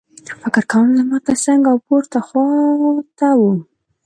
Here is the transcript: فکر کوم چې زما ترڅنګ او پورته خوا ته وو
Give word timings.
فکر 0.41 0.63
کوم 0.71 0.85
چې 0.89 0.95
زما 0.99 1.17
ترڅنګ 1.27 1.61
او 1.71 1.77
پورته 1.85 2.19
خوا 2.27 2.47
ته 3.17 3.27
وو 3.39 3.51